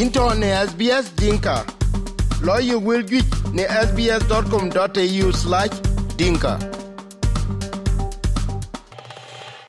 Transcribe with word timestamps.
into 0.00 0.34
ne 0.34 0.48
SBS 0.68 1.06
Dinka. 1.16 1.64
Lawyer 2.42 2.78
will 2.78 3.02
get 3.02 3.24
ne 3.54 3.64
sbs.com.au 3.86 5.32
slash 5.32 5.74
dinka. 6.18 6.58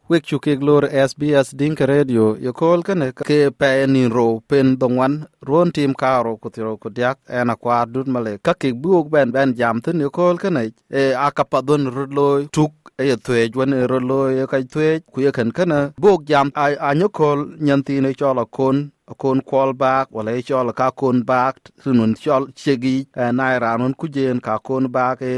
wek 0.09 0.23
chu 0.23 0.39
kek 0.39 0.61
lor 0.67 0.83
SBS 1.09 1.47
Dinka 1.59 1.85
Radio. 1.85 2.37
Yo 2.39 2.53
kol 2.53 2.83
kene 2.87 3.11
ke 3.11 3.39
pe 3.59 3.87
ni 3.87 4.07
ro 4.07 4.39
pen 4.49 4.77
dongwan 4.79 5.15
ron 5.47 5.71
tim 5.71 5.93
karo 5.93 6.37
ku 6.37 6.49
tiro 6.49 6.77
ku 6.77 6.89
diak. 6.89 7.17
Ena 7.29 7.55
kwa 7.55 7.85
dut 7.85 8.07
male. 8.07 8.33
Ka 8.45 8.53
ke 8.53 8.71
buok 8.83 9.09
ben 9.11 9.31
ben 9.35 9.53
jam 9.59 9.81
tin 9.83 9.99
yo 9.99 10.09
kol 10.09 10.37
kene 10.43 10.71
e 10.91 11.11
akapa 11.27 11.59
don 11.67 11.83
rloy 11.95 12.47
tuk 12.55 12.73
e 12.99 13.03
ye 13.09 13.15
thwej 13.25 13.51
wan 13.59 13.73
e 13.79 13.83
rloy 13.91 14.31
e 14.43 14.45
ka 14.51 14.57
thwej 14.73 14.99
ku 15.11 15.21
ye 15.25 15.31
kan 15.37 15.51
kana 15.51 15.79
buok 16.03 16.21
jam. 16.29 16.47
A, 16.55 16.65
a 16.87 16.89
nyokol 16.99 17.39
nyanti 17.65 17.99
ne 18.01 18.13
chola 18.19 18.45
kon. 18.45 18.77
Kon 19.15 19.39
kwal 19.41 19.71
bak 19.73 20.07
wala 20.15 20.31
e 20.39 20.41
chol 20.47 20.67
ka 20.79 20.91
kon 20.91 21.23
bak 21.23 21.55
sunun 21.83 22.13
chol 22.23 22.43
chegi 22.61 22.97
na 23.37 23.45
ranun 23.63 23.93
kujen 23.99 24.37
ka 24.41 24.55
kon 24.67 24.85
bak 24.95 25.21
e 25.21 25.35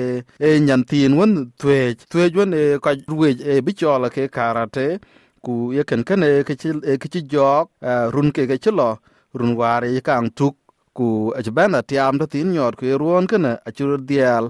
e 0.47 0.49
nyantin 0.67 1.13
won 1.19 1.31
twej 1.61 1.95
twej 2.11 2.31
won 2.37 2.53
e 2.53 2.63
ka 2.83 2.91
ruwej 3.11 3.37
e 3.51 3.61
bi 3.65 3.71
chol 3.79 4.09
ke 4.15 4.23
karate 4.35 4.87
ku 5.45 5.53
ye 5.75 5.83
ken 5.89 6.01
ken 6.07 6.23
e 6.23 6.31
ke 6.47 6.53
chi 6.61 6.69
e 7.19 7.21
jok 7.31 7.65
run 8.13 8.29
ke 8.35 8.43
ke 8.49 8.57
chilo 8.63 8.89
run 9.39 9.53
ware 9.59 10.01
kang 10.07 10.29
tuk 10.39 10.55
ku 10.97 11.07
ajbana 11.39 11.77
atiam 11.81 12.13
to 12.19 12.25
tin 12.33 12.47
nyor 12.53 12.73
ku 12.79 12.85
ruon 13.01 13.25
ken 13.31 13.45
a 13.67 13.69
chur 13.77 13.97
dial 14.09 14.45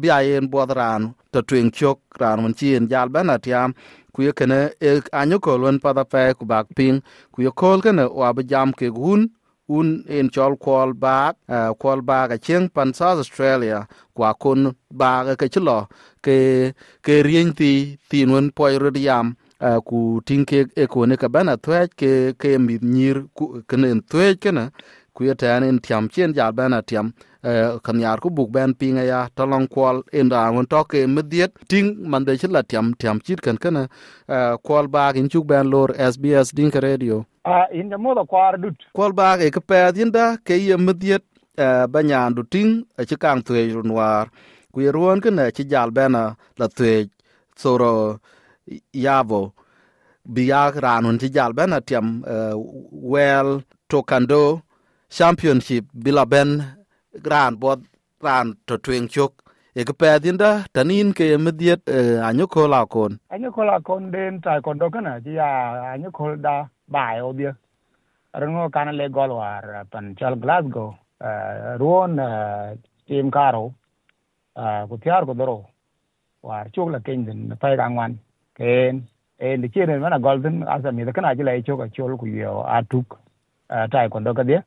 bi 0.00 0.08
ayen 0.18 0.46
bodran 0.52 1.02
to 1.32 1.40
twing 1.48 1.70
chok 1.78 1.98
ran 2.20 2.38
won 2.42 2.54
chien 2.58 2.88
jal 2.90 3.08
ben 3.14 3.28
tiam 3.44 3.70
ku 4.14 4.18
ye 4.26 4.32
kene 4.38 4.60
e 4.88 4.90
anyo 5.20 5.36
ko 5.44 5.52
lon 5.62 5.76
pa 5.82 5.90
da 5.98 6.04
pe 6.12 6.22
ku 6.38 6.44
bak 6.52 6.66
ping 6.76 6.98
ku 7.32 7.38
ye 7.46 7.50
kol 7.60 7.78
kene 7.84 8.04
wa 8.20 8.28
ba 8.36 8.42
jam 8.50 8.68
ke 8.78 8.88
gun 8.98 9.22
un 9.76 9.88
en 10.16 10.26
chol 10.34 10.54
kwal 10.64 10.90
bak 11.04 11.34
kwal 11.80 12.00
bak 12.10 12.28
a 12.36 12.38
cheng 12.46 12.66
pan 12.74 12.90
south 12.98 13.18
australia 13.24 13.78
kwa 14.16 14.30
kun 14.42 14.60
bak 15.00 15.24
ke 15.40 15.46
chlo 15.54 15.78
ke 16.24 16.36
ke 17.06 17.14
rien 17.28 17.48
ti 17.58 17.72
tin 18.10 18.28
won 18.34 18.46
poi 18.56 18.74
ro 18.82 18.90
yam 19.08 19.26
ku 19.88 19.98
tin 20.26 20.42
ke 20.50 20.58
e 20.82 20.84
ko 20.92 21.00
ne 21.06 21.16
ka 21.22 21.28
bana 21.34 21.54
twech 21.64 21.90
ke 22.00 22.12
ke 22.40 22.50
mi 22.66 22.74
nyir 22.94 23.16
ku 23.36 23.44
kene 23.68 23.88
twech 24.10 24.36
kene 24.44 24.64
ku 25.14 25.20
ye 25.28 25.34
tan 25.42 25.62
en 25.68 25.78
tiam 25.84 26.04
chen 26.14 26.30
ja 26.36 26.46
bana 26.58 26.78
tiam 26.88 27.06
kan 27.42 27.98
yar 27.98 28.18
ku 28.20 28.30
buk 28.30 28.50
ben 28.50 28.74
pinga 28.74 29.02
ya 29.02 29.28
tolong 29.34 29.66
kwal 29.68 30.02
en 30.12 30.28
da 30.28 30.50
ngon 30.50 30.66
to 30.66 30.84
ke 30.84 31.06
mediet 31.06 31.52
ting 31.68 31.88
man 32.10 32.24
de 32.24 32.38
chila 32.38 32.62
tiam 32.62 32.94
tiam 32.94 33.18
chit 33.24 33.40
kan 33.42 33.56
kana 33.56 33.88
kwal 34.62 34.86
bag 34.88 35.16
in 35.16 35.28
chuk 35.28 35.46
ben 35.46 35.66
lor 35.66 35.88
SBS 36.12 36.54
Dinka 36.54 36.80
Radio. 36.80 37.26
A 37.44 37.66
in 37.72 37.88
da 37.90 37.96
moda 37.98 38.22
kwar 38.24 38.54
dut. 38.62 38.78
Kwal 38.94 39.12
bag 39.12 39.42
e 39.42 39.50
ke 39.50 39.60
pe 39.60 39.90
dinda 39.92 40.38
ke 40.46 40.54
ye 40.54 40.76
mediet 40.76 41.24
ba 41.92 42.00
nyan 42.02 42.34
du 42.36 42.42
ting 42.44 42.86
a 42.98 43.04
chi 43.04 43.16
kang 43.16 43.42
twe 43.42 43.74
runwar 43.74 44.30
ku 44.72 44.80
ye 44.80 44.90
ruon 44.90 45.18
kana 45.20 45.50
chi 45.50 45.64
jal 45.64 45.90
bena 45.90 46.36
la 46.58 46.66
twe 46.68 47.10
soro 47.56 48.20
yavo. 48.94 49.52
Biyak 50.34 50.78
ranun 50.84 51.18
chi 51.18 51.28
jal 51.34 51.52
bena 51.52 51.80
tiam 51.80 52.22
well 52.92 53.50
tokando 53.90 54.62
championship 55.10 55.84
bila 55.92 56.24
ben 56.24 56.50
gran 57.20 57.56
bot 57.56 57.80
ran 58.22 58.54
to 58.66 58.78
twing 58.78 59.08
chuk 59.08 59.32
e 59.76 59.84
ke 59.84 59.92
pedinda 60.00 60.64
tanin 60.74 61.12
ke 61.14 61.36
mediet 61.38 61.80
eh, 61.88 62.18
anyo 62.28 62.46
ko 62.48 62.68
la 62.68 62.86
kon. 62.86 63.18
Anyo 63.32 63.52
ko 63.52 63.64
la 63.64 63.80
kon 63.80 64.10
den 64.10 64.40
ta 64.40 64.60
kon 64.60 64.78
do 64.78 64.90
kana 64.90 65.20
ji 65.20 65.34
ya 65.34 65.48
anyo 65.94 66.10
ko 66.12 66.36
da 66.36 66.66
bai 66.88 67.20
o 67.20 67.32
dia 67.32 67.52
rango 68.34 68.70
kana 68.70 68.92
le 68.92 69.08
gol 69.10 69.30
war 69.40 69.86
pan 69.92 70.14
chal 70.18 70.36
glasgow. 70.36 70.94
Ruon 71.80 72.18
tim 73.08 73.30
karo 73.30 73.74
ku 74.88 74.96
tiar 75.02 75.26
ko 75.26 75.34
doro 75.34 75.66
war 76.42 76.66
chuk 76.74 76.90
la 76.92 77.00
ken 77.00 77.24
den 77.26 77.40
pai 77.60 77.76
ga 77.76 77.88
ngwan 77.88 78.18
ken 78.58 79.04
en 79.40 79.60
de 79.62 79.68
chiren 79.68 80.00
mana 80.00 80.18
golden 80.20 80.62
asa 80.74 80.92
mi 80.92 81.04
da 81.04 81.12
kana 81.12 81.34
ji 81.36 81.42
la 81.44 81.60
chuk 81.68 81.80
chol 81.96 82.18
ku 82.20 82.26
yo 82.26 82.62
atuk 82.78 83.18
ta 83.92 84.08
kon 84.12 84.24
do 84.24 84.34
ka 84.34 84.42
dia 84.50 84.62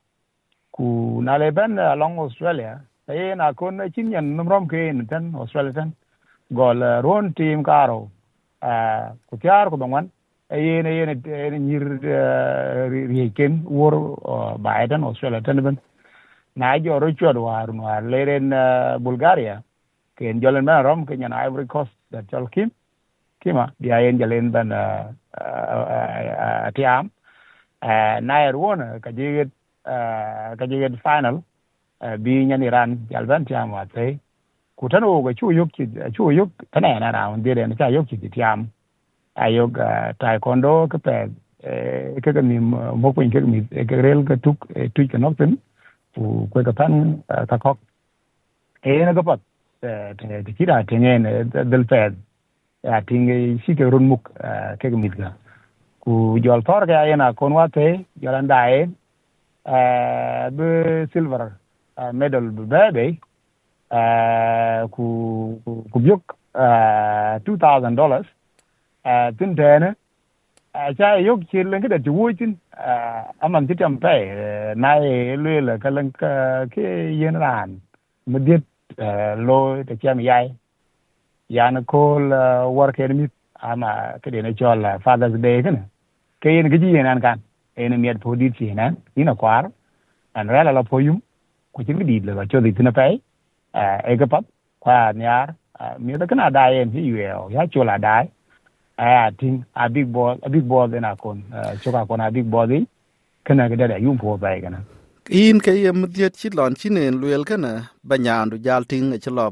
ku 0.76 1.22
na 1.24 1.38
le 1.38 1.52
ben 1.52 1.78
eh, 1.80 1.92
along 1.94 2.20
australia. 2.20 2.82
E 3.08 3.34
na 3.36 3.54
kon 3.54 3.80
chin 3.94 4.12
yan 4.12 4.36
numrom 4.36 4.68
ke 4.68 4.90
in 4.92 5.08
ten, 5.08 5.34
australia 5.36 5.74
ten. 5.74 5.94
Gol 6.54 6.80
ron 7.06 7.34
team 7.34 7.64
karo 7.64 8.12
a 8.62 9.12
ku 9.30 9.38
tiar 9.38 9.70
ku 9.70 9.78
bangwan 9.78 10.10
e 10.52 10.58
yen 10.68 10.86
yen 10.86 11.22
yen 11.24 11.56
nyir 11.68 11.86
ri 12.92 13.32
ken, 13.38 13.64
wor 13.64 13.94
biden 14.68 15.04
australia 15.10 15.42
ten 15.42 15.64
ben. 15.64 15.78
Na 16.56 16.78
jo 16.78 17.00
ro 17.00 17.12
chod 17.20 17.38
war 17.38 17.68
war 17.72 18.02
leren 18.02 18.50
bulgaria. 19.08 19.64
Ken 20.18 20.42
jolen 20.42 20.66
ben 20.66 20.84
rom 20.84 21.06
ken 21.06 21.22
yan 21.22 21.34
ivory 21.46 21.68
coast 21.68 21.96
da 22.12 22.22
chol 22.32 22.52
kim. 22.52 22.72
Kima 23.42 23.72
dia 23.82 24.02
yen 24.04 24.20
jalen 24.20 24.52
ben 24.52 24.70
tiam 26.76 27.12
na 28.28 28.36
er 28.48 28.58
won 28.58 29.00
ka 29.00 29.12
jiget 29.12 29.52
ka 29.86 30.66
jiget 30.72 31.00
final 31.06 31.42
bi 32.24 32.46
nyan 32.46 32.64
iran 32.70 32.98
jalban 33.10 33.46
tiam 33.46 33.72
wa 33.72 33.86
te 33.96 34.06
ku 34.78 34.90
tan 34.90 35.04
o 35.04 35.22
ga 35.26 35.34
chu 35.40 35.52
yuk 35.60 35.72
ki 35.76 35.86
chu 36.16 36.32
yuk 36.40 36.50
tan 36.72 36.84
na 37.04 37.12
ra 37.18 37.30
on 37.34 37.44
dire 37.46 37.68
na 37.68 37.76
cha 37.76 37.88
yuk 37.96 38.08
ki 38.10 38.30
tiam 38.36 38.68
ayog 39.36 39.78
taekwondo 40.20 40.74
ke 40.92 40.98
pe 41.06 41.16
ke 42.24 42.34
ka 42.36 42.42
mi 42.42 42.60
mo 42.60 43.14
ko 43.14 43.22
ke 43.36 43.42
mi 43.54 43.62
ke 43.92 44.02
rel 44.06 44.24
ka 44.30 44.36
tuk 44.36 44.68
tu 44.96 45.08
ke 45.12 45.18
nokten 45.18 45.56
ten 45.56 45.58
ku 46.16 46.48
ko 46.52 46.64
ka 46.68 46.74
pan 46.80 46.94
ka 47.50 47.58
kok 47.58 47.78
e 48.84 49.00
na 49.06 49.14
ga 49.18 49.24
pat 49.30 49.40
te 49.82 50.44
ti 50.58 50.66
da 50.66 50.84
te 50.90 50.98
ne 50.98 51.34
del 51.72 51.86
pe 51.92 52.02
ya 52.90 53.02
tinge 53.08 53.36
shi 53.64 53.76
ke 53.80 53.90
run 53.96 54.08
muk 54.12 54.32
ke 54.80 54.92
ka 54.92 54.98
mi 55.04 55.10
ga 55.18 55.32
ku 56.04 56.40
jol 56.46 56.62
tor 56.68 56.86
ga 56.92 57.04
yana 57.12 57.34
kon 57.40 57.54
wa 57.60 57.68
te 57.78 57.88
jolan 58.24 58.48
dae 58.54 58.88
be 59.66 61.08
silver 61.14 61.58
medal 62.14 62.50
be 62.52 62.64
bebe 62.74 63.20
ku 64.92 65.60
ku 65.92 66.00
byuk 66.00 66.24
two 67.46 67.58
thousand 67.58 67.96
dollars. 67.96 68.26
Tin 69.38 69.56
tene 69.56 69.96
cha 70.98 71.16
yok 71.16 71.42
chir 71.52 71.66
len 71.70 71.82
kada 71.82 72.00
tuwo 72.00 72.32
tin 72.38 72.58
aman 73.42 73.68
ti 73.68 73.76
tam 73.76 73.98
pe, 73.98 74.74
na 74.76 74.98
e 74.98 75.36
le 75.36 75.62
le 75.62 75.78
ka 75.80 75.90
len 75.90 76.12
ka, 76.12 76.66
ke 76.70 76.86
yen 77.22 77.38
ran 77.38 77.82
medit 78.28 78.64
lo 79.48 79.84
te 79.84 79.96
cham 79.98 80.20
yai. 80.20 80.54
Yana 81.50 81.86
kol 81.86 82.30
work 82.74 83.00
en 83.00 83.30
ama 83.62 84.20
ke 84.22 84.32
de 84.32 84.42
ne 84.42 84.54
chol 84.54 85.02
father's 85.04 85.40
day 85.42 85.62
kana 85.64 85.86
ke 86.42 86.50
yen 86.50 86.70
ke 86.70 86.78
ji 86.82 86.88
yen 86.92 87.22
kan 87.22 87.42
ene 87.78 87.98
miet 87.98 88.18
po 88.24 88.36
dit 88.36 88.54
si 88.58 88.74
nan 88.74 88.98
ina 89.16 89.36
kwar, 89.36 89.64
an 90.38 90.48
rela 90.54 90.72
la 90.74 90.84
po 90.84 91.00
yum, 91.00 91.20
ku 91.74 91.84
chi 91.86 91.94
di 91.94 92.20
le 92.28 92.34
ba 92.38 92.44
cho 92.50 92.60
di 92.66 92.74
tina 92.74 92.92
pe 92.92 93.06
e 94.12 94.14
ga 94.20 94.26
pap, 94.34 94.46
kwa 94.84 95.14
nyar 95.14 95.48
mi 96.00 96.18
da 96.18 96.26
kana 96.30 96.52
da 96.58 96.70
yen 96.76 96.90
hi 96.96 97.02
yeo 97.12 97.50
ya 97.56 97.68
cho 97.74 97.84
la 97.84 97.98
dai. 97.98 98.28
A, 98.98 99.30
tin, 99.38 99.66
a 99.76 99.90
big 99.90 100.08
ball 100.14 100.40
a 100.42 100.50
big 100.50 100.66
ball 100.70 100.88
na 100.88 101.16
kon 101.16 101.44
cho 101.82 101.92
ka 101.92 102.06
kon 102.06 102.22
a 102.22 102.32
big 102.32 102.48
ball 102.50 102.68
di 102.68 102.80
kana 103.46 103.68
ga 103.70 103.88
da 103.92 103.98
yum 104.06 104.18
po 104.18 104.38
bai 104.38 104.62
kana 104.62 104.80
in 105.30 105.60
ke 105.66 105.72
yem 105.84 106.06
diet 106.16 106.36
chi 106.40 106.50
lon 106.58 106.74
chi 106.80 106.90
nen 106.90 107.16
luel 107.22 107.44
kana 107.50 107.72
ba 108.04 108.16
nyan 108.26 108.50
du 108.52 108.58
jal 108.66 108.84
ting 108.92 109.14
e 109.16 109.18
chlo 109.24 109.46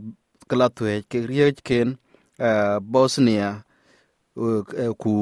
kala 0.49 0.67
twe 0.77 0.93
ke 1.09 1.19
riech 1.29 1.59
ken 1.67 1.89
bosnia 2.93 3.49
ku 5.01 5.13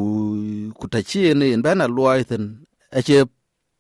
ku 0.79 0.85
ta 0.93 0.99
chi 1.09 1.21
ne 1.39 1.47
bana 1.65 1.85
luaithen 1.95 2.45
ache 2.91 3.25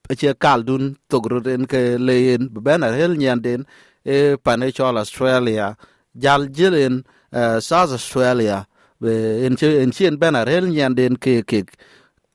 ache 0.09 0.33
kaldun 0.43 0.95
togruden 1.09 1.67
ke 1.71 1.81
leyen 2.07 2.49
bana 2.51 2.91
hel 2.99 3.15
nyanden 3.17 3.65
e 4.05 4.35
pane 4.45 4.71
chol 4.71 4.97
australia. 4.97 5.75
Jal 6.23 6.47
jilen 6.57 7.03
e, 7.31 7.61
south 7.61 7.91
australia. 7.91 8.65
En 9.01 9.55
en 9.57 9.91
chien 9.91 10.17
bena 10.19 10.45
hel 10.45 10.67
nyanden 10.69 11.17
ke 11.17 11.41
ke 11.43 11.63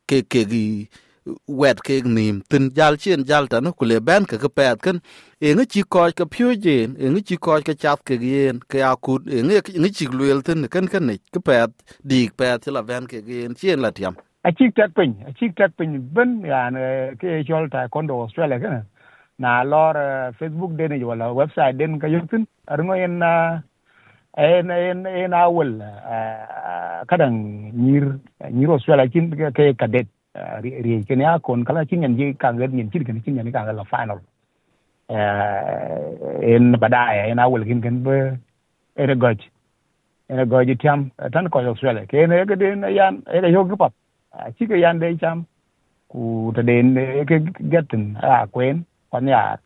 ke 0.08 0.22
ke 0.22 0.42
gi 0.50 0.88
wet 1.46 1.80
ke 1.82 2.02
nim. 2.04 2.42
Tin 2.48 2.70
jal 2.74 2.96
chien 2.96 3.24
jal 3.24 3.46
tan 3.48 3.72
ku 3.72 3.84
le 3.84 4.00
ben 4.00 4.24
ke 4.26 4.38
ke 4.38 4.48
pet 4.48 4.82
ken. 4.82 5.00
E 5.40 5.54
ngi 5.54 5.66
chi 5.72 5.82
ko 5.82 6.06
ke 6.18 6.24
pyu 6.26 6.54
jen 6.64 6.96
e 6.98 7.06
ngi 7.10 7.22
chi 7.28 7.36
ko 7.36 7.60
ke 7.66 7.74
chat 7.82 8.02
ke 8.04 8.16
gen 8.18 8.60
ke 8.70 8.78
akut 8.82 9.26
e 9.26 9.42
ngi 9.42 9.60
ngi 9.80 9.90
chi 9.96 10.06
luel 10.18 10.42
tin 10.46 10.66
ken 10.68 10.86
ken 10.88 11.06
ne, 11.06 11.18
ke 11.32 11.40
pet, 11.48 11.70
dik 12.02 12.36
pet 12.36 12.66
la 12.74 12.82
ben 12.82 13.06
ke 13.06 13.22
gen 13.26 13.54
chien 13.54 13.80
la 13.84 13.90
tiam 13.90 14.14
a 14.46 14.50
chik 14.58 14.74
tek 14.78 14.90
piny 14.98 15.14
a 15.28 15.32
chik 15.38 15.56
tek 15.58 15.70
piny 15.78 15.98
ben 16.16 16.30
yan 16.52 16.74
ke 17.20 17.30
chol 17.48 17.70
ta 17.74 17.86
kondo 17.94 18.20
australia 18.24 18.58
kana 18.64 18.80
na 19.44 19.52
lor 19.72 19.94
facebook 20.40 20.72
den 20.78 20.92
wala 21.10 21.26
website 21.40 21.78
den 21.80 21.98
ka 22.02 22.08
yutin 22.14 22.46
arngo 22.72 22.94
en 23.06 23.22
en 24.46 24.70
en 24.70 25.06
en 25.06 25.32
awol 25.44 25.70
kadang 27.10 27.36
nyir 27.84 28.04
nyir 28.58 28.70
australia 28.76 29.12
kin 29.14 29.30
ke 29.58 29.66
kadet 29.82 30.08
ri 30.62 31.02
ke 31.08 31.16
ne 31.16 31.26
kon 31.42 31.64
kala 31.64 31.84
kin 31.84 32.00
nyen 32.00 32.16
ji 32.18 32.32
ka 32.34 32.52
ngen 32.52 32.76
nyen 32.76 32.90
kin 32.92 33.04
kin 33.04 33.22
chin 33.24 33.34
nyen 33.36 33.52
ka 33.52 33.72
la 33.72 33.84
final. 33.92 34.20
En 36.52 36.72
badaya 36.82 37.22
en 37.30 37.38
awol 37.44 37.64
kin 37.68 37.82
kin 37.82 38.02
be 38.04 38.16
ere 38.96 39.14
goj 39.24 39.38
ene 40.30 40.44
goj 40.52 40.68
tiam 40.82 41.10
tan 41.32 41.48
ko 41.48 41.58
australia. 41.60 42.06
Ke 42.06 42.26
ne 42.28 42.44
ke 42.50 42.58
den 42.62 42.84
yan 42.98 43.22
ere 43.26 43.50
yo 43.56 43.64
ke 43.64 43.76
pap 44.36 44.52
chi 44.58 44.66
ke 44.66 44.76
yan 44.76 44.98
de 44.98 45.16
cham, 45.16 45.46
ku 46.08 46.52
ta 46.54 46.62
den 46.62 46.94
ke 47.28 47.36
gatin 47.72 48.16
a 48.22 48.46
kwen 48.46 48.84
kwan 49.10 49.28
ya 49.28 49.56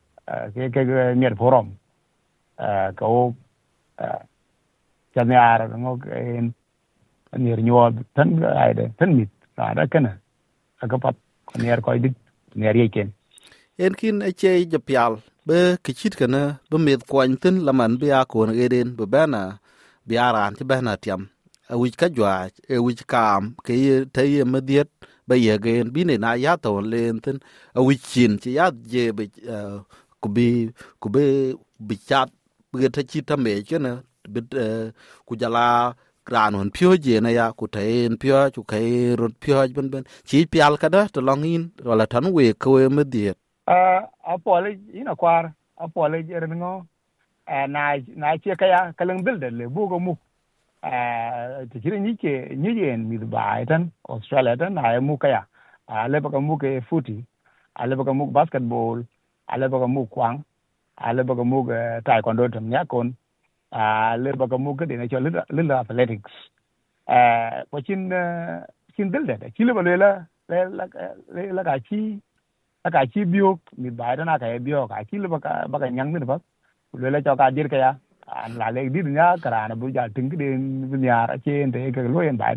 ke 0.54 0.70
ke 0.70 1.14
mier 1.16 1.34
forum. 1.36 1.76
Ko 2.96 3.34
cha 5.14 5.22
nyar 5.24 5.68
ngo 5.78 5.92
en 6.14 6.54
mier 7.38 7.60
nyuo 7.62 7.90
tan 8.14 8.28
ai 8.44 8.72
de 8.74 8.84
tan 8.98 9.10
mit 9.16 9.30
ra 9.56 9.74
da 9.74 9.86
kana 9.86 10.12
ka 10.80 10.96
pat 10.98 11.16
mier 11.58 11.80
ko 11.80 11.98
dik 11.98 12.14
mier 12.54 12.76
ye 12.76 12.88
ken. 12.88 13.12
En 13.78 13.94
kin 13.94 14.22
e 14.22 14.26
ache 14.28 14.70
japial 14.70 15.18
be 15.46 15.58
kichit 15.84 16.14
kana 16.20 16.60
be 16.70 16.76
mit 16.78 17.02
kwany 17.10 17.36
tin 17.42 17.56
laman 17.66 17.98
be 18.00 18.08
akon 18.20 18.50
geden 18.58 18.88
be 18.96 19.04
bana 19.06 19.42
be 20.06 20.14
aran 20.18 20.54
ti 20.54 20.64
bana 20.64 20.96
tiam 20.96 21.28
a 21.72 21.74
ka 22.00 22.08
jwa 22.16 22.34
e 22.68 22.76
wich 22.86 23.02
kam 23.12 23.42
ke 23.64 23.74
te 24.14 24.22
ye 24.34 24.44
mediet 24.44 24.88
ba 25.28 25.34
ye 25.36 25.54
gen 25.64 25.90
bine 25.94 26.16
na 26.24 26.34
ya 26.44 26.56
to 26.64 26.80
len 26.92 27.20
ten 27.24 27.38
a 27.74 27.80
chin 28.10 28.38
ti 28.42 28.50
ya 28.58 28.70
je 28.92 29.12
be 29.18 29.24
ku 30.22 30.28
bi 30.36 30.48
ku 31.00 31.08
be 31.14 31.24
bi 31.88 31.96
chat 32.08 32.28
be 32.72 32.88
ta 32.94 33.02
chi 33.10 33.20
ta 33.28 33.36
me 33.44 33.52
che 33.68 33.78
na 33.78 33.92
be 34.32 34.40
ku 35.26 35.32
jala 35.40 35.66
ran 36.32 36.54
hon 36.58 36.70
pyo 36.76 36.90
je 37.04 37.20
na 37.24 37.30
ya 37.38 37.46
ku 37.58 37.66
te 37.74 37.82
en 38.06 38.14
pyo 38.22 38.38
ku 38.56 38.62
ke 38.72 38.80
rut 39.20 39.34
pyo 39.42 39.56
ben 39.76 39.88
ben 39.92 40.04
chi 40.28 40.38
pial 40.52 40.74
kada 40.82 41.00
to 41.14 41.20
long 41.28 41.44
in 41.54 41.62
wala 41.88 42.06
tan 42.12 42.26
we 42.36 42.46
ko 42.62 42.70
e 42.84 42.88
mediet 42.96 43.38
uh, 43.74 44.02
apole 44.34 44.70
ina 45.00 45.14
kwar 45.20 45.44
apole 45.84 46.18
jerin 46.28 46.54
ngo 46.60 46.72
na 47.74 47.82
na 48.20 48.38
che 48.42 48.50
ka 48.50 48.56
kaya 48.60 48.80
kalang 48.98 49.22
bil 49.24 49.38
de 49.42 49.50
le 49.50 49.66
bu 49.74 49.88
go 49.90 49.98
mu 50.06 50.14
ti 50.82 51.80
kire 51.80 52.00
ni 52.00 52.16
ke 52.16 52.32
ni 52.56 52.70
yen 52.80 53.08
mi 53.08 53.18
ba 53.18 53.64
tan 53.68 53.90
australia 54.08 54.56
tan 54.56 54.74
na 54.74 55.00
mu 55.00 55.16
kaya 55.22 55.42
ale 55.88 56.20
ba 56.24 56.40
mu 56.40 56.56
ke 56.56 56.80
futi 56.88 57.16
ale 57.76 57.96
ba 57.96 58.12
mu 58.12 58.26
basketball 58.32 59.04
ale 59.52 59.68
ba 59.68 59.86
mu 59.86 60.06
kwang 60.06 60.40
ale 60.96 61.22
ba 61.28 61.34
mu 61.44 61.58
taekwondo 62.04 62.48
tam 62.48 62.68
nya 62.72 62.84
kon 62.88 63.12
ale 63.70 64.32
ba 64.32 64.58
mu 64.64 64.74
ke 64.78 64.88
de 64.88 65.08
cho 65.08 65.18
little 65.20 65.72
athletics 65.82 66.32
uh, 67.08 67.60
ko 67.70 67.80
chin 67.86 68.08
chin 68.96 69.10
dil 69.12 69.26
de 69.28 69.36
chi 69.54 69.64
le 69.64 69.72
ba 69.76 69.82
le 69.82 69.96
la 70.00 71.62
ka 71.68 71.76
chi 71.88 72.00
la 72.84 72.90
ka 72.90 73.04
chi 73.12 73.24
biok 73.24 73.28
chi 73.28 73.30
bio 73.32 73.48
mi 73.76 73.90
bai 73.90 74.16
da 74.16 74.24
na 74.24 74.38
ka 74.42 74.58
bio 74.66 74.86
ka 74.88 75.04
chi 75.08 75.18
le 75.18 75.28
baka 75.28 75.68
baka 75.68 75.90
nyang 75.90 76.12
ni 76.16 76.24
ba 76.32 76.40
le 77.02 77.10
le 77.14 77.22
cho 77.26 77.36
ka 77.36 77.50
dir 77.56 77.68
ka 77.68 77.76
ya 77.84 77.92
la 78.60 78.70
le 78.70 78.88
dir 78.94 79.04
nya 79.04 79.36
karana 79.44 79.74
bu 79.80 79.90
ja 79.96 80.08
ting 80.16 80.30
den 80.30 80.90
bu 80.90 80.96
nya 80.96 81.26
ra 81.30 81.36
chen 81.44 81.72
te 81.72 81.90
ke 81.96 82.02
lo 82.14 82.22
yen 82.28 82.38
bai 82.38 82.54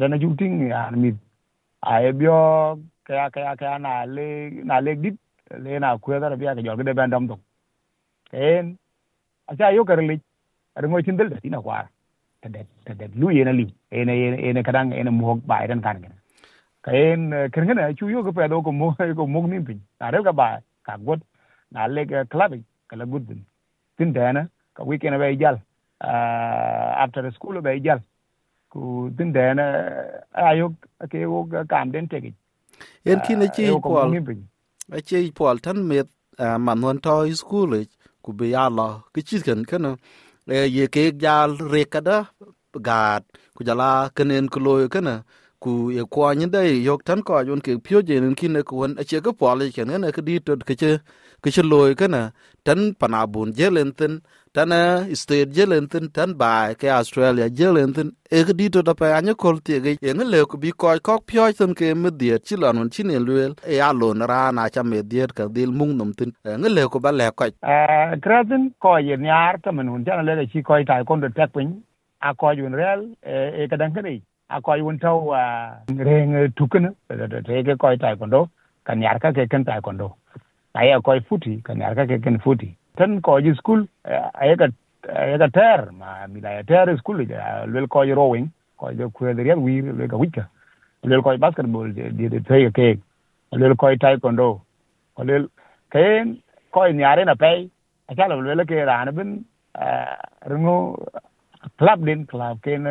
dan 0.00 0.20
ju 0.22 0.34
ting 0.40 0.72
an 0.72 1.00
mi 1.02 1.12
a 1.82 2.12
bio 2.20 2.36
ka 3.06 3.14
ya 3.20 3.26
ka 3.34 3.40
ya 3.46 3.54
ka 3.62 3.78
na 3.86 4.04
le 4.16 4.28
na 4.70 4.80
le 4.80 4.94
dit 5.04 5.16
le 5.64 5.78
na 5.84 5.96
ku 5.98 6.12
da 6.12 6.36
bia 6.42 6.54
ke 6.56 6.62
jo 6.66 6.76
de 6.76 6.94
ban 7.00 7.10
dam 7.10 7.28
to 7.30 7.36
ken 8.30 8.76
a 9.50 9.56
cha 9.58 9.70
yo 9.78 9.84
ka 9.84 9.94
le 10.00 10.20
ar 10.76 10.84
ngo 10.88 11.02
chin 11.06 11.16
dal 11.18 11.28
da 11.34 11.38
ina 11.48 11.60
kwa 11.66 11.82
ta 12.42 12.48
de 12.54 12.62
ta 12.86 12.94
de 13.00 13.06
lu 13.20 13.30
yen 13.38 13.50
li 13.60 13.66
ene 13.98 14.14
ene 14.48 14.62
kadang 14.68 14.92
ene 15.00 15.10
mo 15.20 15.36
bai 15.50 15.64
dan 15.70 15.80
kan 15.86 16.02
ken 16.04 16.14
ken 16.86 17.20
kirngana 17.52 17.92
chu 17.98 18.08
yo 18.14 18.22
ke 18.22 18.30
ko 18.30 18.32
pedo 18.38 18.62
ko 18.66 18.72
mo 18.80 18.88
ko 19.18 19.26
mo 19.34 19.46
ni 19.52 19.60
pin 19.68 19.80
na 20.00 20.10
re 20.14 20.22
ka 20.28 20.32
ba 20.40 20.48
ka 20.86 20.94
god 21.06 21.20
na 21.72 21.86
le 21.94 22.02
ka 22.10 22.24
club 22.32 22.52
ka 22.90 22.96
la 23.00 23.06
good 23.12 23.26
tin 24.00 24.12
dana 24.18 24.42
ka 24.76 24.84
weekend 24.84 25.18
ba 25.22 25.28
jal 25.44 25.60
after 27.04 27.30
school 27.38 27.62
ba 27.62 27.78
jal. 27.80 28.00
Ku 28.72 29.10
tin 29.18 29.32
dana 29.32 29.64
ayo 30.50 30.74
ke 31.10 31.26
wo 31.32 31.44
kam 31.72 31.92
den 31.92 32.08
tegi 32.08 32.34
en 33.10 33.20
kin 33.26 33.42
chi 33.56 33.66
pol 33.88 34.10
a 34.96 35.00
chi 35.08 35.30
pol 35.38 35.58
tan 35.64 35.78
met 35.90 36.08
man 36.66 36.82
hon 36.84 36.98
to 37.06 37.14
school 37.42 37.72
ku 38.24 38.30
be 38.38 38.46
ya 38.56 38.64
lo 38.78 38.88
ki 39.14 39.20
chi 39.28 39.38
kan 39.46 39.60
kan 39.70 39.86
ye 40.76 40.86
ke 40.94 41.04
jal 41.24 41.50
re 41.72 41.82
kada 41.94 42.18
gad 42.88 43.22
ku 43.56 43.60
jala 43.68 43.90
kenen 44.16 44.46
ku 44.54 44.60
loyo 44.66 44.88
kana 44.94 45.14
ku 45.64 45.90
ye 45.96 46.04
kwa 46.14 46.34
ni 46.34 46.46
dai, 46.54 46.72
yok 46.88 47.04
tan 47.08 47.22
ko 47.22 47.40
yun 47.48 47.60
ke 47.66 47.72
pyo 47.86 48.02
je 48.08 48.20
nin 48.20 48.34
kin 48.40 48.56
ko 48.68 48.76
won 48.80 48.92
a 49.00 49.04
che 49.04 49.20
ko 49.26 49.32
pole 49.40 49.66
ke 49.76 49.82
ne 49.88 50.12
ke 50.16 50.22
di 50.28 50.40
to 50.46 50.56
ke 50.68 50.74
che 50.82 50.90
ke 51.42 51.50
che 51.54 51.62
loy 51.72 51.94
ke 52.00 52.06
na 52.14 52.22
tan 52.66 52.80
pana 53.00 53.26
bun 53.32 53.52
je 53.58 53.68
len 53.76 53.92
tin, 53.98 54.14
tan 54.54 54.72
eh, 54.72 55.14
state 55.20 55.50
je 55.56 55.64
len 55.72 55.86
tin, 55.92 56.06
tan 56.16 56.30
ba 56.40 56.74
ke 56.80 56.88
australia 57.00 57.46
je 57.58 57.68
len 57.76 57.92
tin 57.96 58.08
e 58.36 58.44
ke 58.48 58.52
di 58.58 58.66
to 58.74 58.82
da 58.88 58.94
pa 59.00 59.06
anya 59.18 59.34
kol 59.42 59.56
ti 59.66 59.74
ge. 59.84 59.92
Ye 60.06 60.12
ne 60.18 60.24
le 60.32 60.40
ku 60.50 60.56
bi 60.62 60.70
ko 60.80 60.88
ko 61.06 61.14
pyo 61.28 61.44
tin 61.58 61.72
ke 61.78 61.94
me 62.02 62.10
die 62.20 62.36
chi 62.46 62.56
lon 62.62 62.78
un 62.82 62.90
chi 62.94 63.02
ne 63.04 63.16
luel 63.26 63.52
e 63.74 63.80
a 63.88 63.90
lo 64.00 64.08
na 64.14 64.26
ra 64.32 64.40
na 64.56 64.68
cha 64.74 64.82
me 64.90 65.00
die 65.12 65.26
ka 65.38 65.44
dil 65.56 65.72
mung 65.78 65.94
num 65.98 66.12
tin. 66.18 66.30
Ne 66.62 66.68
le 66.76 66.82
ku 66.92 66.98
ba 67.04 67.10
le 67.20 67.28
ko 67.38 67.46
a 67.62 68.16
gradin 68.24 68.72
ko 68.80 68.96
ye 68.98 69.16
nyar 69.16 69.60
ta 69.62 69.72
men 69.72 69.88
hun 69.88 70.04
tan 70.04 70.26
le 70.26 70.46
chi 70.52 70.62
ko 70.62 70.82
ta 70.84 71.04
kon 71.04 71.20
do 71.20 71.28
tek 71.30 71.52
pin, 71.54 71.70
a 72.22 72.34
ko 72.34 72.50
yun 72.52 72.74
rel 72.82 73.02
eh, 73.22 73.64
e 73.64 73.68
ka 73.70 73.76
dan 73.76 73.94
ke 73.94 74.02
a 74.56 74.60
koy 74.66 74.80
won 74.86 74.98
taw 75.04 75.18
reng 76.08 76.34
tukun 76.58 76.90
te 77.48 77.62
ke 77.68 77.76
koy 77.84 77.96
taekwondo 78.04 78.40
kan 78.86 79.02
yar 79.06 79.18
ka 79.24 79.32
ke 79.38 79.46
kan 79.54 79.64
taekwondo 79.70 80.08
ay 80.74 80.92
koy 81.08 81.18
futi 81.30 81.56
kan 81.66 81.80
yar 81.84 81.94
ka 81.98 82.06
ke 82.12 82.20
kan 82.28 82.38
futi 82.46 82.70
tan 82.96 83.20
ko 83.26 83.40
ji 83.40 83.54
school 83.60 83.84
ay 84.42 84.54
ka 84.62 84.68
ay 85.24 85.38
ka 85.42 85.48
ter 85.58 85.90
ma 86.00 86.26
mi 86.32 86.40
la 86.46 86.56
ter 86.70 86.86
school 87.02 87.24
ja 87.34 87.64
lel 87.74 87.86
koy 87.96 88.08
rowing 88.20 88.48
koy 88.82 88.92
je 88.98 89.10
ku 89.14 89.34
de 89.38 89.42
ri 89.48 89.54
wir 89.66 89.92
le 90.00 90.08
ka 90.14 90.16
wika 90.22 90.44
lel 91.12 91.22
koy 91.26 91.36
basketball 91.44 91.92
de 91.98 92.28
de 92.34 92.40
tay 92.48 92.62
ke 92.78 92.88
lel 93.64 93.76
ko 93.82 93.94
taekwondo 94.06 94.48
ko 95.14 95.22
lel 95.32 95.46
ken 95.90 96.38
koy 96.70 96.92
nyare 96.92 97.24
na 97.24 97.34
pay. 97.34 97.68
Achala 98.10 98.34
lel 98.42 98.64
ke 98.66 98.78
ran 98.90 99.10
bin 99.16 99.30
rengo 100.50 100.76
club 101.78 102.04
den 102.06 102.26
club 102.26 102.58
ken 102.62 102.84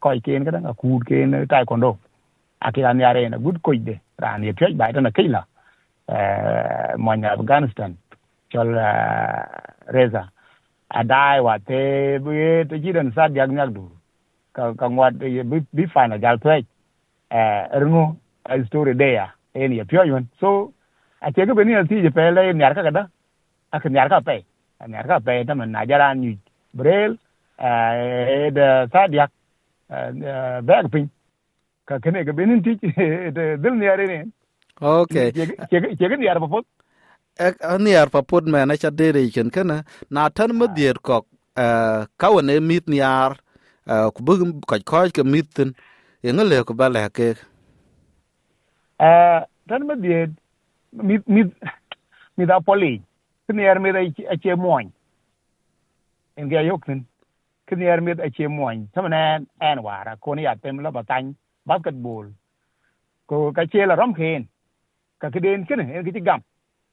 koy 0.00 0.20
ken 0.20 0.44
kada 0.44 0.58
dang 0.58 0.66
akud 0.72 1.02
ken 1.08 1.46
taekwondo 1.50 1.98
aki 2.60 2.84
an 2.84 3.00
yare 3.00 3.28
na 3.30 3.38
good 3.38 3.62
koy 3.62 3.78
de 3.78 3.94
ran 4.22 4.44
ye 4.44 4.52
pye 4.52 4.74
bai 4.80 4.92
ta 4.92 5.00
na 5.00 5.10
kila 5.10 5.42
eh 6.16 6.94
mon 6.98 7.24
afghanistan 7.24 7.96
chol 8.50 8.70
reza 9.96 10.22
adai 11.00 11.40
wa 11.46 11.58
te 11.68 11.80
bi 12.24 12.64
te 12.70 12.76
jidan 12.84 13.12
sa 13.16 13.28
diag 13.28 13.50
nyak 13.52 13.70
du 13.76 13.84
ka 14.54 14.72
ka 14.80 14.86
ngwat 14.88 15.22
ye 15.36 15.42
bi 15.76 15.86
final 15.94 16.18
gal 16.24 16.38
pye 16.44 16.64
eh 17.38 17.62
rengo 17.82 18.04
story 18.66 18.94
de 19.02 19.10
ya 19.18 19.26
en 19.54 19.72
ye 19.78 19.84
pye 19.90 20.06
yon 20.12 20.26
so 20.40 20.72
a 21.20 21.32
che 21.32 21.46
ko 21.46 21.54
beni 21.54 21.74
ti 21.88 22.02
je 22.04 22.10
pele 22.10 22.42
nyar 22.54 22.74
ka 22.76 22.82
kada 22.88 23.08
ak 23.72 23.84
nyar 23.96 24.08
ka 24.12 24.20
pe 24.28 24.36
nyar 24.88 25.06
ka 25.10 25.20
pe 25.26 25.44
ta 25.48 25.54
man 25.54 25.70
najaran 25.76 26.18
ni 26.20 26.38
brel 26.78 27.12
da 27.58 28.86
sadiak 28.92 29.30
bag 30.68 30.90
pin 30.92 31.10
ka 31.86 31.98
kene 31.98 32.24
ga 32.24 32.32
benin 32.32 32.62
ti 32.62 32.76
de 33.36 33.56
dil 33.62 33.74
ni 33.74 33.88
are 33.88 34.06
ne 34.06 34.24
okay 34.80 35.32
ke 35.32 35.80
ga 35.98 36.16
ni 36.16 36.28
ar 36.28 36.40
papot 36.40 36.66
ek 37.38 37.56
ni 37.80 37.96
ar 37.96 38.08
papot 38.10 38.44
me 38.46 38.64
na 38.66 38.76
cha 38.76 38.90
dere 38.90 39.30
ken 39.34 39.50
kana 39.50 39.84
na 40.10 40.28
tan 40.28 40.56
ma 40.58 40.66
dier 40.66 40.94
kok 41.02 41.26
ka 42.20 42.28
wone 42.34 42.60
mit 42.60 42.88
ni 42.88 43.00
ar 43.00 43.36
ku 44.14 44.20
bu 44.26 44.38
ko 44.66 44.76
ko 44.84 45.08
ke 45.16 45.22
mit 45.24 45.48
tin 45.54 45.74
yenga 46.24 46.44
le 46.44 46.64
ko 46.64 46.74
bale 46.74 47.08
ke 47.16 47.34
eh 49.00 49.40
tan 49.68 49.86
ma 49.86 49.94
dier 49.94 50.28
mit 50.92 51.28
mit 51.28 51.48
mit 52.36 52.48
da 52.48 52.60
poli. 52.60 53.02
Ni 53.48 53.66
ar 53.68 53.78
mi 53.78 53.92
da 53.92 54.00
che 54.42 54.54
moin 54.56 54.90
en 56.36 56.48
ga 56.48 56.60
yok 56.62 56.84
tin 56.86 57.06
kinier 57.66 58.00
mit 58.00 58.20
a 58.20 58.28
che 58.30 58.48
moin 58.48 58.88
tamane 58.94 59.46
en 59.68 59.78
wara 59.86 60.16
ko 60.16 60.34
ni 60.34 60.46
atem 60.46 60.80
la 60.84 60.90
batany 60.90 61.34
basketball 61.66 62.26
ko 63.28 63.52
ka 63.56 63.64
che 63.72 63.86
la 63.86 63.94
rom 64.00 64.12
khen 64.18 64.42
ka 65.20 65.30
kiden 65.34 65.66
kin 65.68 65.80
en 65.80 66.04
ki 66.06 66.20
gam 66.28 66.40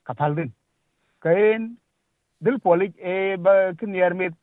ka 0.08 0.14
pal 0.20 0.36
din 0.36 0.52
ka 1.24 1.30
en 1.50 1.62
dil 2.44 2.58
polik 2.66 2.94
e 3.14 3.36
ba 3.46 3.54
kinier 3.80 4.14
mit 4.20 4.34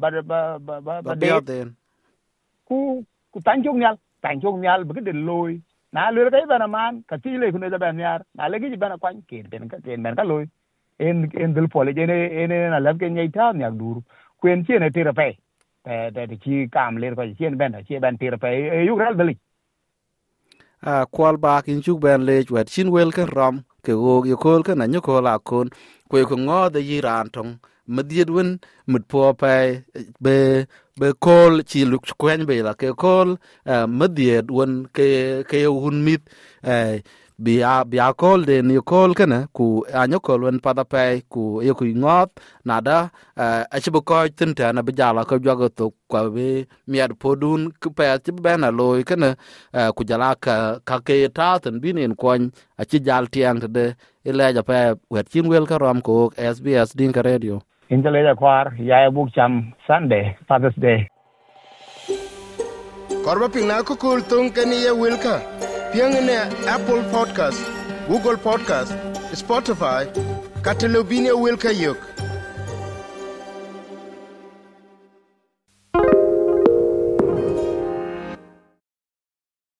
ba 0.00 0.10
ba 0.30 0.40
ba 0.66 0.80
ba 0.86 1.02
ba 1.02 1.14
de 1.14 1.62
ku 2.68 2.78
ku 3.32 3.38
tan 3.46 3.62
chung 3.64 3.78
nyal 3.82 3.96
tan 4.22 4.40
chung 4.42 4.60
nyal 4.60 4.84
ba 4.84 4.94
kiden 4.98 5.24
loy 5.28 5.52
na 5.92 6.10
lura 6.14 6.30
kai 6.34 6.46
bana 6.52 6.66
man 6.76 7.02
ti 7.22 7.38
le 7.40 7.52
kunu 7.54 7.70
da 7.74 7.78
ban 7.84 7.98
yar 8.06 8.20
na 8.36 8.48
le 8.50 8.56
gi 8.62 8.76
bana 8.84 8.98
kwan 9.02 9.22
ken 9.28 9.46
ben 9.52 9.68
ka 9.72 9.78
ken 9.84 10.02
ben 10.04 10.16
ka 10.18 10.24
loy 10.32 10.44
en 11.06 11.16
en 11.42 11.54
dil 11.56 11.68
polik 11.74 11.98
ene 12.04 12.18
ene 12.42 12.58
na 12.72 12.78
lab 12.86 12.98
ken 13.00 13.14
nyai 13.16 13.30
ta 13.36 13.52
nyak 13.52 13.74
dur 13.80 13.96
kwen 14.40 14.64
che 14.66 14.78
ne 14.78 14.90
tira 14.96 15.12
pe 15.20 15.28
te 15.86 16.22
te 16.30 16.36
chi 16.44 16.68
kam 16.76 16.98
le 17.02 17.14
ko 17.18 17.24
chien 17.38 17.56
ben 17.60 17.72
chi 17.88 17.98
ben 18.04 18.18
tir 18.20 18.36
pe 18.44 18.50
yu 18.88 18.94
ral 19.04 19.16
beli 19.20 19.34
a 20.90 20.92
kwal 21.14 21.36
ba 21.44 21.62
kin 21.66 21.82
chuk 21.84 21.98
ben 22.04 22.20
le 22.28 22.36
wet 22.54 22.68
chin 22.74 22.88
wel 22.94 23.10
ken 23.16 23.28
rom 23.36 23.56
ke 23.84 23.92
go 24.02 24.14
yo 24.30 24.36
kol 24.44 24.62
ken 24.66 24.82
anyo 24.84 25.00
ko 25.06 25.14
la 25.26 25.34
kon 25.48 25.68
kwe 26.10 26.20
ko 26.30 26.36
ngo 26.46 26.60
de 26.74 26.80
yiran 26.88 27.26
tong 27.34 27.52
madiet 27.94 28.30
wen 28.36 28.50
mit 28.92 29.04
po 29.10 29.20
pe 29.42 29.54
be 30.24 30.36
be 31.00 31.08
kol 31.26 31.54
chi 31.70 31.80
luk 31.90 32.04
kwen 32.20 32.40
be 32.48 32.56
la 32.66 32.72
ke 32.80 32.88
kol 33.02 33.28
madiet 33.98 34.46
wen 34.56 34.72
ke 34.96 35.08
ke 35.50 35.58
hun 35.82 35.98
mit 36.06 36.22
bi 37.38 37.60
a 37.62 37.84
bi 37.84 37.98
a 38.00 38.08
kol 38.22 38.40
de 38.48 38.56
ni 38.62 38.76
kol 38.90 39.12
kana 39.18 39.38
ku 39.56 39.84
anyo 40.00 40.18
kol 40.26 40.40
wen 40.44 40.58
pada 40.64 40.84
pe 40.92 41.20
ku 41.32 41.60
ye 41.66 41.72
ku 41.78 41.84
ngot 41.84 42.30
nada 42.64 42.98
a 43.74 43.76
chibu 43.82 44.00
ko 44.08 44.16
tin 44.38 44.54
ta 44.58 44.72
na 44.72 44.80
bijala 44.86 45.20
ko 45.28 45.36
jogo 45.44 45.68
to 45.68 45.92
kwa 46.08 46.20
be 46.34 46.64
miad 46.88 47.12
podun 47.20 47.60
ku 47.82 47.88
pe 47.98 48.06
ti 48.24 48.30
be 48.44 48.52
na 48.56 48.68
loy 48.78 49.04
kana 49.08 49.30
ku 49.96 50.02
jala 50.08 50.30
ka 50.44 50.54
ka 50.88 50.96
ke 51.06 51.28
ta 51.38 51.48
tin 51.62 51.76
bin 51.82 51.98
en 51.98 52.14
kon 52.22 52.42
a 52.80 52.82
chi 52.88 52.98
jal 53.06 53.24
tiang 53.32 53.60
de 53.76 53.84
ile 54.24 54.46
ja 54.56 54.62
pe 54.68 54.78
wet 55.12 55.26
chin 55.32 55.46
wel 55.52 55.66
ka 55.70 55.76
ram 55.84 56.00
ko 56.00 56.32
SBS 56.54 56.96
din 56.98 57.12
ka 57.12 57.20
radio. 57.20 57.60
In 57.92 58.02
jale 58.02 58.20
ja 58.24 58.34
kwar 58.40 58.72
ya 58.80 59.10
buk 59.16 59.28
cham 59.36 59.52
sunday 59.86 60.24
father's 60.48 60.76
day. 60.86 61.00
Korba 63.24 63.46
pina 63.54 63.76
ko 63.88 63.94
kul 64.02 64.20
tung 64.30 64.48
kani 64.56 64.78
ye 64.86 64.92
wilka 65.02 65.36
piɛŋne 65.92 66.36
apple 66.74 67.02
podcast 67.14 67.60
google 68.08 68.36
podcast 68.48 68.92
spotify 69.40 70.02
kata 70.64 70.86
lobine 70.88 71.30